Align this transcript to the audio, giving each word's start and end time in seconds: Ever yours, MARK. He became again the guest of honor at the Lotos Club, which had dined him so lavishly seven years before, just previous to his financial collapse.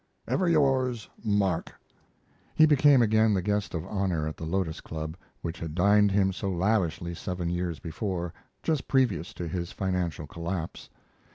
Ever 0.27 0.49
yours, 0.49 1.07
MARK. 1.23 1.75
He 2.55 2.65
became 2.65 3.03
again 3.03 3.35
the 3.35 3.41
guest 3.43 3.75
of 3.75 3.85
honor 3.85 4.27
at 4.27 4.35
the 4.35 4.45
Lotos 4.47 4.81
Club, 4.81 5.15
which 5.43 5.59
had 5.59 5.75
dined 5.75 6.09
him 6.11 6.33
so 6.33 6.49
lavishly 6.49 7.13
seven 7.13 7.49
years 7.51 7.77
before, 7.77 8.33
just 8.63 8.87
previous 8.87 9.31
to 9.35 9.47
his 9.47 9.71
financial 9.71 10.25
collapse. 10.25 10.89